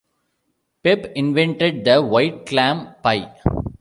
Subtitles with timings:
[0.83, 3.35] Pepe invented the white clam pie.